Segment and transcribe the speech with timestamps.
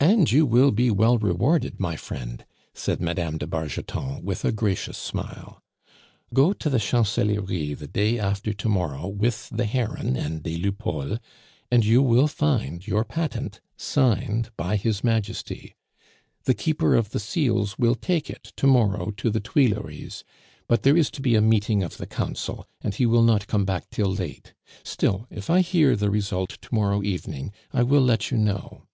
[0.00, 3.36] "And you will be well rewarded, my friend," said Mme.
[3.36, 5.62] de Bargeton, with a gracious smile.
[6.32, 11.18] "Go to the Chancellerie the day after to morrow with 'the Heron' and des Lupeaulx,
[11.70, 15.74] and you will find your patent signed by His Majesty.
[16.44, 20.24] The Keeper of the Seals will take it to morrow to the Tuileries,
[20.68, 23.66] but there is to be a meeting of the Council, and he will not come
[23.66, 24.54] back till late.
[24.84, 28.86] Still, if I hear the result to morrow evening, I will let you know.